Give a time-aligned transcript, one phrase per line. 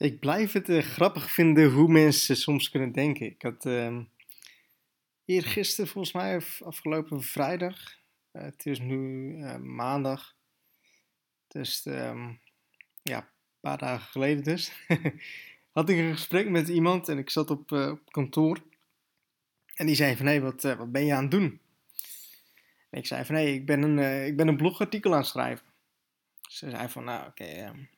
[0.00, 3.26] Ik blijf het uh, grappig vinden hoe mensen soms kunnen denken.
[3.26, 3.98] Ik had uh,
[5.24, 7.98] eergisteren, volgens mij, afgelopen vrijdag.
[8.32, 10.36] Uh, het is nu uh, maandag.
[11.48, 12.40] Dus um,
[13.02, 14.72] ja, een paar dagen geleden dus.
[15.72, 18.62] had ik een gesprek met iemand en ik zat op, op kantoor.
[19.74, 21.60] En die zei van, hé, hey, wat, wat ben je aan het doen?
[22.90, 25.26] En ik zei van, hé, hey, ik, ben een, ik ben een blogartikel aan het
[25.26, 25.66] schrijven.
[26.48, 27.88] Ze zei van, nou, oké, okay, um,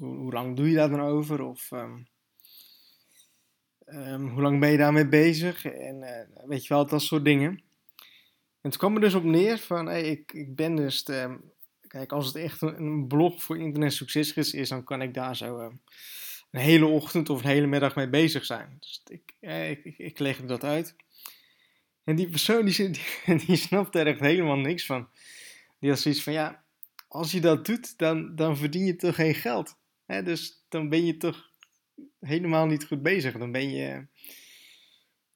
[0.00, 1.42] hoe, lang doe je daar dan over?
[1.42, 2.06] Of um,
[3.86, 5.64] um, hoe lang ben je daarmee bezig?
[5.64, 7.50] En uh, weet je wel, dat soort dingen.
[8.60, 11.38] En het kwam er dus op neer van, ik, ik ben dus, de,
[11.86, 15.58] kijk, als het echt een blog voor internet succes is, dan kan ik daar zo
[16.50, 18.76] een hele ochtend of een hele middag mee bezig zijn.
[18.80, 20.96] Dus ik, ik, ik, ik leg dat uit.
[22.04, 22.64] En die persoon
[23.46, 25.08] die snapt er echt helemaal niks van.
[25.78, 26.64] Die had zoiets van, ja,
[27.08, 29.78] als je dat doet, dan, dan verdien je toch geen geld.
[30.10, 30.22] Hè?
[30.22, 31.50] Dus dan ben je toch
[32.20, 33.38] helemaal niet goed bezig.
[33.38, 34.06] Dan ben je,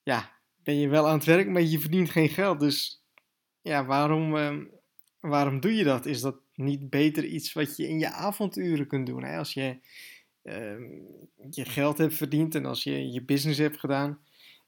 [0.03, 2.61] ja, ben je wel aan het werk, maar je verdient geen geld.
[2.61, 3.05] Dus
[3.63, 4.57] ja, waarom, uh,
[5.21, 6.07] waarom doe je dat?
[6.07, 9.25] Is dat niet beter iets wat je in je avonduren kunt doen?
[9.25, 9.39] Hè?
[9.39, 9.79] Als je
[10.43, 10.81] uh,
[11.51, 14.19] je geld hebt verdiend en als je je business hebt gedaan.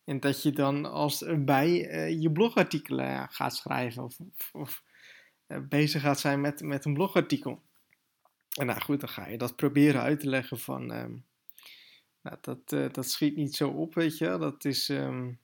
[0.05, 4.03] En dat je dan als erbij uh, je blogartikelen gaat schrijven.
[4.03, 4.83] Of, of, of
[5.49, 7.63] uh, bezig gaat zijn met, met een blogartikel.
[8.57, 11.25] En nou goed, dan ga je dat proberen uit te leggen van, um,
[12.23, 14.39] nou, dat, uh, dat schiet niet zo op, weet je.
[14.39, 15.39] Dat is, um,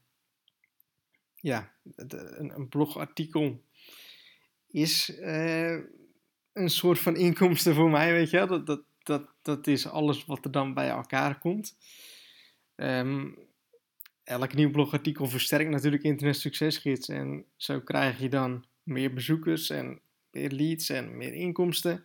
[1.34, 3.62] ja, een, een, blogartikel
[4.66, 5.80] is uh,
[6.52, 8.46] een soort van inkomsten voor mij, weet je.
[8.46, 11.76] Dat, dat, dat, dat is alles wat er dan bij elkaar komt.
[12.76, 13.38] Um,
[14.24, 20.00] elk nieuw blogartikel versterkt natuurlijk internet succesgids en zo krijg je dan meer bezoekers en
[20.30, 22.04] meer leads en meer inkomsten.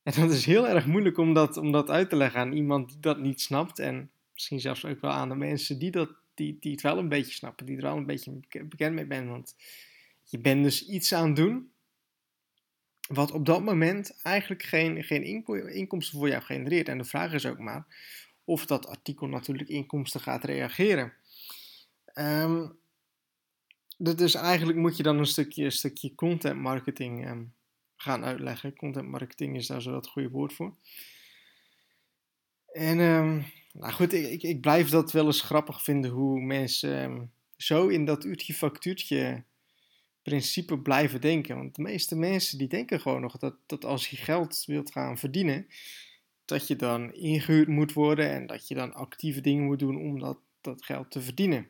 [0.08, 2.88] En dat is heel erg moeilijk om dat, om dat uit te leggen aan iemand
[2.88, 3.78] die dat niet snapt.
[3.78, 7.08] En misschien zelfs ook wel aan de mensen die, dat, die, die het wel een
[7.08, 9.28] beetje snappen, die er wel een beetje bekend mee zijn.
[9.28, 9.54] Want
[10.24, 11.70] je bent dus iets aan het doen
[13.08, 15.44] wat op dat moment eigenlijk geen, geen
[15.74, 16.88] inkomsten voor jou genereert.
[16.88, 17.86] En de vraag is ook maar
[18.44, 21.12] of dat artikel natuurlijk inkomsten gaat reageren.
[22.14, 22.78] Um,
[23.96, 27.54] dus eigenlijk moet je dan een stukje, stukje content marketing um,
[28.00, 28.76] gaan uitleggen.
[28.76, 30.74] Content marketing is daar zo het goede woord voor.
[32.72, 37.32] En um, nou goed, ik, ik, blijf dat wel eens grappig vinden hoe mensen um,
[37.56, 39.44] zo in dat uurtje factuurtje
[40.22, 41.56] principe blijven denken.
[41.56, 45.18] Want de meeste mensen die denken gewoon nog dat, dat als je geld wilt gaan
[45.18, 45.66] verdienen,
[46.44, 50.18] dat je dan ingehuurd moet worden en dat je dan actieve dingen moet doen om
[50.18, 51.68] dat, dat geld te verdienen.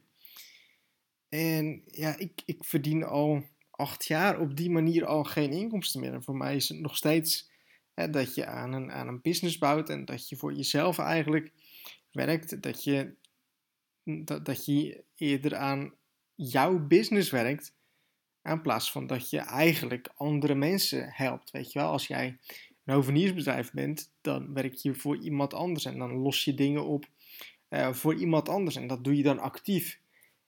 [1.28, 3.44] En ja, ik, ik verdien al
[3.80, 6.12] acht jaar op die manier al geen inkomsten meer.
[6.12, 7.50] En voor mij is het nog steeds
[7.94, 11.52] hè, dat je aan een, aan een business bouwt en dat je voor jezelf eigenlijk
[12.12, 12.62] werkt.
[12.62, 13.14] Dat je,
[14.04, 15.94] dat, dat je eerder aan
[16.34, 17.74] jouw business werkt.
[18.42, 21.50] In plaats van dat je eigenlijk andere mensen helpt.
[21.50, 22.38] Weet je wel, als jij
[22.84, 27.06] een hoveniersbedrijf bent, dan werk je voor iemand anders en dan los je dingen op
[27.68, 28.76] uh, voor iemand anders.
[28.76, 30.00] En dat doe je dan actief.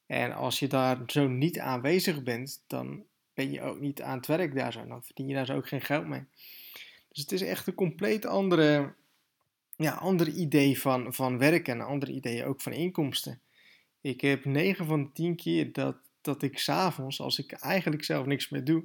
[0.07, 3.05] En als je daar zo niet aanwezig bent, dan
[3.35, 4.87] ben je ook niet aan het werk daar zo.
[4.87, 6.25] Dan verdien je daar zo ook geen geld mee.
[7.09, 8.95] Dus het is echt een compleet andere,
[9.77, 11.75] ja, ander idee van, van werken.
[11.75, 13.41] Een ander idee ook van inkomsten.
[14.01, 18.27] Ik heb 9 van de 10 keer dat, dat ik s'avonds, als ik eigenlijk zelf
[18.27, 18.85] niks meer doe,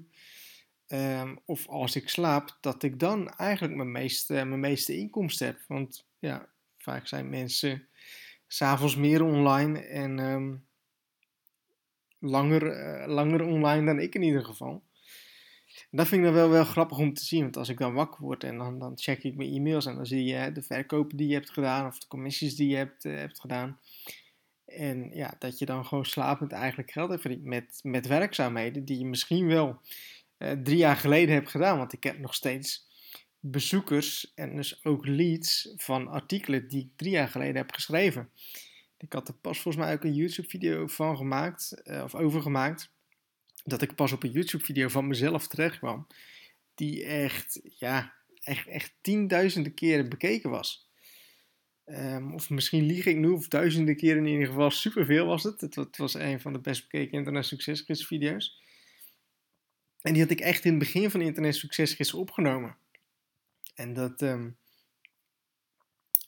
[0.88, 5.60] um, of als ik slaap, dat ik dan eigenlijk mijn meeste, mijn meeste inkomsten heb.
[5.68, 7.88] Want ja, vaak zijn mensen
[8.48, 10.67] s'avonds meer online en um,
[12.20, 14.84] langer, uh, langer online dan ik in ieder geval.
[15.92, 18.22] Dat vind ik dan wel, wel grappig om te zien, want als ik dan wakker
[18.22, 21.28] word en dan, dan check ik mijn e-mails en dan zie je de verkopen die
[21.28, 23.80] je hebt gedaan of de commissies die je hebt, uh, hebt gedaan.
[24.66, 29.00] En ja, dat je dan gewoon slapend eigenlijk geld hebt verdiend met, met werkzaamheden die
[29.00, 29.82] je misschien wel
[30.38, 31.78] uh, drie jaar geleden hebt gedaan.
[31.78, 32.88] Want ik heb nog steeds
[33.40, 38.30] bezoekers en dus ook leads van artikelen die ik drie jaar geleden heb geschreven.
[38.98, 42.92] Ik had er pas volgens mij ook een YouTube-video van gemaakt, uh, of over gemaakt,
[43.64, 46.08] dat ik pas op een YouTube-video van mezelf terecht kwam,
[46.76, 48.14] die echt, ja,
[48.44, 50.88] echt, echt tienduizenden keren bekeken was.
[51.86, 55.62] Um, of misschien lieg ik nu, of duizenden keren in ieder geval, superveel was het.
[55.62, 58.62] Het, was een van de best bekeken internet succesgids video's.
[60.02, 62.78] En die had ik echt in het begin van internet succesgids opgenomen.
[63.76, 64.58] En dat, um,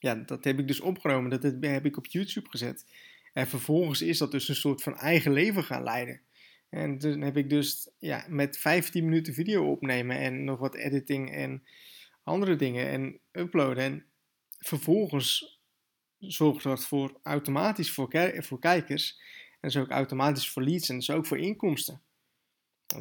[0.00, 1.30] ja, dat heb ik dus opgenomen.
[1.30, 2.84] Dat heb ik op YouTube gezet.
[3.32, 6.20] En vervolgens is dat dus een soort van eigen leven gaan leiden.
[6.68, 11.32] En toen heb ik dus ja, met 15 minuten video opnemen en nog wat editing
[11.32, 11.64] en
[12.22, 13.84] andere dingen en uploaden.
[13.84, 14.04] En
[14.58, 15.60] vervolgens
[16.18, 19.20] zorgt dat voor automatisch voor, voor kijkers.
[19.50, 22.02] En dus ook automatisch voor leads en dus ook voor inkomsten.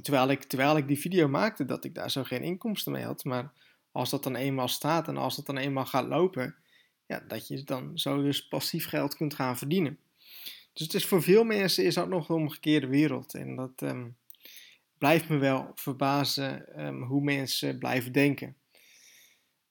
[0.02, 3.24] Terwijl ik, terwijl ik die video maakte, dat ik daar zo geen inkomsten mee had.
[3.24, 3.52] Maar
[3.92, 6.56] als dat dan eenmaal staat en als dat dan eenmaal gaat lopen,
[7.10, 10.00] ja, dat je dan zo dus passief geld kunt gaan verdienen.
[10.74, 13.34] Dus het is voor veel mensen is dat nog de omgekeerde wereld.
[13.34, 14.18] En dat um,
[14.98, 18.56] blijft me wel verbazen um, hoe mensen blijven denken.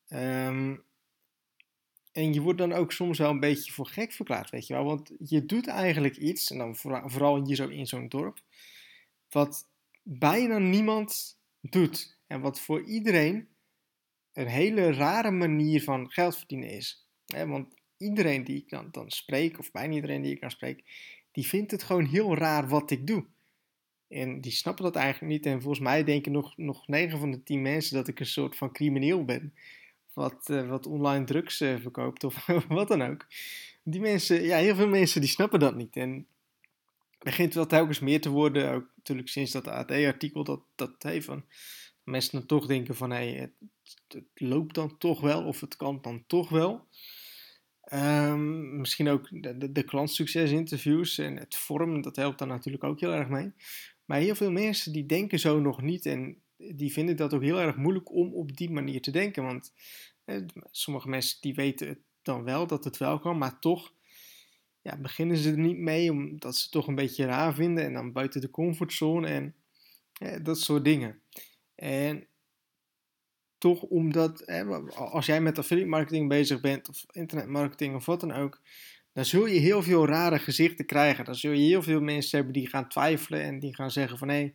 [0.09, 0.83] Um,
[2.13, 4.85] en je wordt dan ook soms wel een beetje voor gek verklaard, weet je wel.
[4.85, 8.41] Want je doet eigenlijk iets, en dan vooral hier zo in zo'n dorp,
[9.29, 9.67] wat
[10.03, 12.17] bijna niemand doet.
[12.27, 13.49] En wat voor iedereen
[14.33, 17.08] een hele rare manier van geld verdienen is.
[17.47, 20.85] Want iedereen die ik dan, dan spreek, of bijna iedereen die ik dan spreek,
[21.33, 23.25] die vindt het gewoon heel raar wat ik doe.
[24.09, 25.47] En die snappen dat eigenlijk niet.
[25.47, 28.57] En volgens mij denken nog, nog 9 van de 10 mensen dat ik een soort
[28.57, 29.53] van crimineel ben
[30.19, 33.27] wat, uh, wat online drugs uh, verkoopt of wat dan ook.
[33.83, 35.97] Die mensen, ja, heel veel mensen die snappen dat niet.
[35.97, 36.27] En
[37.19, 41.45] begint wel telkens meer te worden, ook natuurlijk sinds dat AD-artikel dat, dat heeft van
[42.05, 43.53] mensen dan toch denken van hé, het,
[44.35, 46.87] loopt dan toch wel of het kan dan toch wel.
[47.95, 49.29] Um, misschien ook
[49.75, 53.53] de, klantsuccesinterviews en het vormen, dat helpt dan natuurlijk ook heel erg mee.
[54.05, 57.61] Maar heel veel mensen die denken zo nog niet en die vinden dat ook heel
[57.61, 59.43] erg moeilijk om op die manier te denken.
[59.43, 59.73] Want
[60.71, 63.93] sommige mensen die weten het dan wel dat het wel kan, maar toch
[64.83, 67.93] ja, beginnen ze er niet mee omdat ze het toch een beetje raar vinden en
[67.93, 69.55] dan buiten de comfortzone en
[70.43, 71.21] dat soort dingen.
[71.75, 72.27] En
[73.59, 74.47] toch omdat,
[74.95, 78.61] als jij met affiliate marketing bezig bent of internetmarketing of wat dan ook,
[79.13, 81.25] dan zul je heel veel rare gezichten krijgen.
[81.25, 84.29] Dan zul je heel veel mensen hebben die gaan twijfelen en die gaan zeggen van
[84.29, 84.55] hé, hey,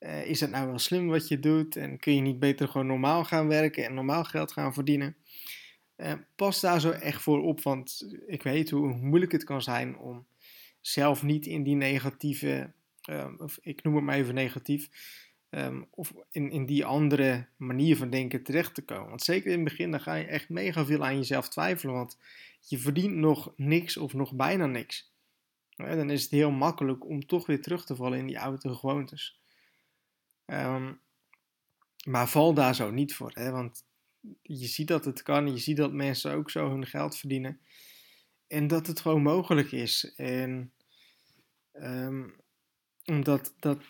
[0.00, 2.86] uh, is het nou wel slim wat je doet en kun je niet beter gewoon
[2.86, 5.16] normaal gaan werken en normaal geld gaan verdienen?
[5.96, 9.98] Uh, pas daar zo echt voor op, want ik weet hoe moeilijk het kan zijn
[9.98, 10.26] om
[10.80, 12.72] zelf niet in die negatieve,
[13.10, 14.88] um, of ik noem het maar even negatief,
[15.50, 19.08] um, of in, in die andere manier van denken terecht te komen.
[19.08, 22.18] Want zeker in het begin dan ga je echt mega veel aan jezelf twijfelen, want
[22.60, 25.12] je verdient nog niks of nog bijna niks.
[25.76, 29.40] Dan is het heel makkelijk om toch weer terug te vallen in die oude gewoontes.
[30.46, 31.00] Um,
[32.04, 33.50] maar val daar zo niet voor, hè?
[33.50, 33.84] want
[34.42, 37.60] je ziet dat het kan, je ziet dat mensen ook zo hun geld verdienen
[38.46, 40.12] en dat het gewoon mogelijk is.
[40.16, 40.72] En
[41.72, 42.34] um,
[43.08, 43.86] omdat dat 90%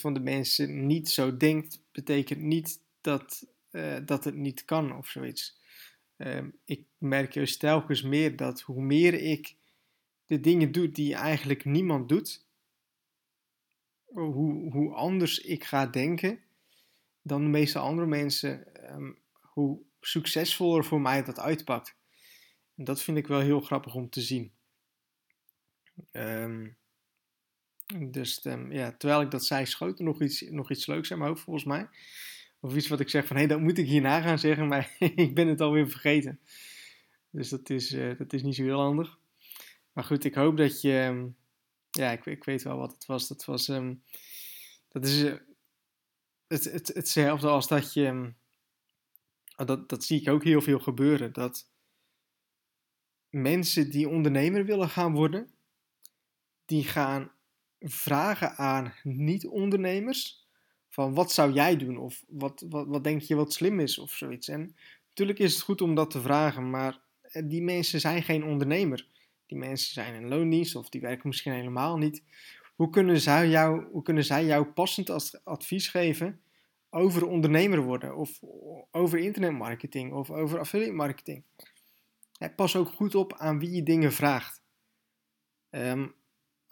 [0.00, 5.08] van de mensen niet zo denkt, betekent niet dat, uh, dat het niet kan of
[5.08, 5.62] zoiets.
[6.16, 9.56] Um, ik merk juist telkens meer dat hoe meer ik
[10.26, 12.46] de dingen doe die eigenlijk niemand doet,
[14.04, 16.40] hoe, hoe anders ik ga denken
[17.22, 21.96] dan de meeste andere mensen, um, hoe succesvoller voor mij dat uitpakt.
[22.76, 24.52] En dat vind ik wel heel grappig om te zien.
[26.12, 26.76] Um,
[27.86, 31.30] dus um, ja, terwijl ik dat zei, schoot nog iets, nog iets leuks aan mijn
[31.30, 31.88] hoofd volgens mij.
[32.60, 34.96] Of iets wat ik zeg van, hé, hey, dat moet ik hierna gaan zeggen, maar
[34.98, 36.40] ik ben het alweer vergeten.
[37.30, 39.18] Dus dat is, uh, dat is niet zo heel handig.
[39.92, 41.28] Maar goed, ik hoop dat je,
[41.90, 43.28] ja, ik, ik weet wel wat het was.
[43.28, 44.02] Dat was, um,
[44.88, 45.34] dat is uh,
[46.46, 48.36] het, het, hetzelfde als dat je, um,
[49.56, 51.68] dat, dat zie ik ook heel veel gebeuren, dat
[53.30, 55.50] mensen die ondernemer willen gaan worden,
[56.64, 57.33] die gaan
[57.90, 60.46] vragen aan niet-ondernemers
[60.88, 64.10] van wat zou jij doen of wat, wat, wat denk je wat slim is of
[64.10, 64.48] zoiets.
[64.48, 64.76] En
[65.08, 69.12] natuurlijk is het goed om dat te vragen, maar eh, die mensen zijn geen ondernemer
[69.46, 72.22] die mensen zijn in loondienst of die werken misschien helemaal niet.
[72.74, 76.40] Hoe kunnen zij jou, hoe kunnen zij jou passend advies geven
[76.90, 78.40] over ondernemer worden of
[78.90, 81.44] over internetmarketing of over affiliate marketing?
[82.56, 84.62] pas ook goed op aan wie je dingen vraagt.
[85.70, 86.14] Um,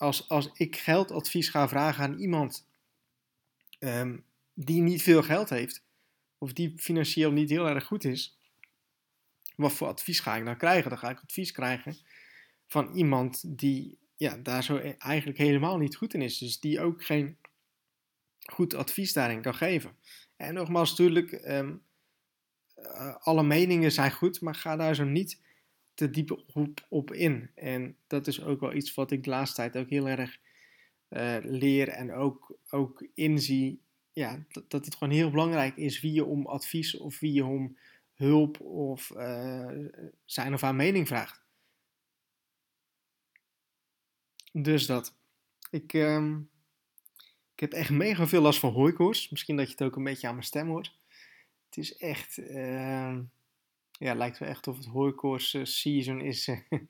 [0.02, 2.68] als, als ik geldadvies ga vragen aan iemand
[3.78, 5.84] um, die niet veel geld heeft,
[6.38, 8.38] of die financieel niet heel erg goed is,
[9.56, 10.90] wat voor advies ga ik dan krijgen?
[10.90, 11.96] Dan ga ik advies krijgen
[12.66, 16.38] van iemand die ja, daar zo e-, eigenlijk helemaal niet goed in is.
[16.38, 17.38] Dus die ook geen
[18.38, 19.96] goed advies daarin kan geven.
[20.36, 21.82] En nogmaals, natuurlijk, um,
[23.18, 25.40] alle meningen zijn goed, maar ga daar zo niet
[25.94, 27.50] te diep op, op in.
[27.54, 30.38] En dat is ook wel iets wat ik de laatste tijd ook heel erg
[31.08, 33.80] uh, leer en ook, ook inzie.
[34.12, 37.44] Ja, dat, dat het gewoon heel belangrijk is wie je om advies of wie je
[37.44, 37.78] om
[38.14, 39.86] hulp of uh,
[40.24, 41.40] zijn of haar mening vraagt.
[44.52, 45.16] Dus dat.
[45.70, 46.36] Ik, uh,
[47.54, 49.28] ik heb echt mega veel last van hooikoorts.
[49.28, 50.98] Misschien dat je het ook een beetje aan mijn stem hoort.
[51.64, 52.38] Het is echt...
[54.02, 56.48] Ja, lijkt wel echt of het hooikoorts season is,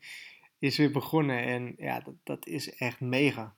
[0.59, 1.45] is weer begonnen.
[1.45, 3.57] En ja, dat, dat is echt mega.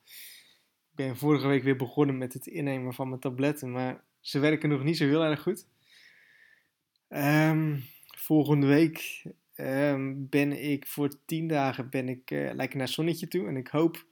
[0.90, 4.68] Ik ben vorige week weer begonnen met het innemen van mijn tabletten, maar ze werken
[4.68, 5.66] nog niet zo heel erg goed.
[7.08, 7.84] Um,
[8.16, 9.24] volgende week
[9.56, 13.46] um, ben ik voor tien dagen ben ik, uh, lekker naar Zonnetje toe.
[13.46, 14.06] En ik hoop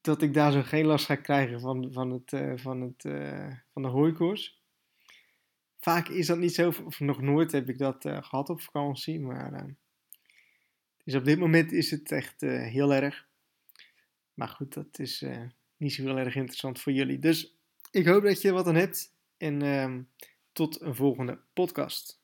[0.00, 3.02] dat ik daar zo geen last ga krijgen van, van, het, van, het,
[3.72, 4.61] van de hooikoorts.
[5.82, 9.20] Vaak is dat niet zo, of nog nooit heb ik dat gehad op vakantie.
[9.20, 9.76] Maar
[11.04, 13.26] dus op dit moment is het echt heel erg.
[14.34, 15.24] Maar goed, dat is
[15.76, 17.18] niet zo heel erg interessant voor jullie.
[17.18, 17.56] Dus
[17.90, 19.14] ik hoop dat je wat aan hebt.
[19.36, 20.08] En um,
[20.52, 22.21] tot een volgende podcast.